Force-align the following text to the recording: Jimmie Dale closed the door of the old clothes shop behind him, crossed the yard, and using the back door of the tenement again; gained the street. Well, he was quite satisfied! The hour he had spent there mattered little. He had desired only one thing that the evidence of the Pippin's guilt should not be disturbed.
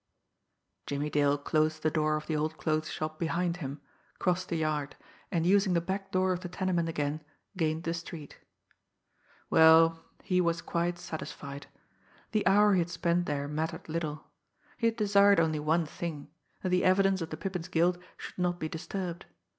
Jimmie 0.87 1.11
Dale 1.11 1.37
closed 1.37 1.83
the 1.83 1.91
door 1.91 2.15
of 2.15 2.25
the 2.25 2.35
old 2.35 2.57
clothes 2.57 2.89
shop 2.89 3.19
behind 3.19 3.57
him, 3.57 3.81
crossed 4.17 4.49
the 4.49 4.55
yard, 4.57 4.95
and 5.31 5.45
using 5.45 5.73
the 5.73 5.79
back 5.79 6.11
door 6.11 6.33
of 6.33 6.39
the 6.39 6.49
tenement 6.49 6.89
again; 6.89 7.21
gained 7.55 7.83
the 7.83 7.93
street. 7.93 8.39
Well, 9.51 10.03
he 10.23 10.41
was 10.41 10.59
quite 10.63 10.97
satisfied! 10.97 11.67
The 12.31 12.47
hour 12.47 12.73
he 12.73 12.79
had 12.79 12.89
spent 12.89 13.27
there 13.27 13.47
mattered 13.47 13.87
little. 13.87 14.25
He 14.75 14.87
had 14.87 14.95
desired 14.95 15.39
only 15.39 15.59
one 15.59 15.85
thing 15.85 16.31
that 16.63 16.69
the 16.69 16.83
evidence 16.83 17.21
of 17.21 17.29
the 17.29 17.37
Pippin's 17.37 17.67
guilt 17.67 17.99
should 18.17 18.39
not 18.39 18.59
be 18.59 18.67
disturbed. 18.67 19.27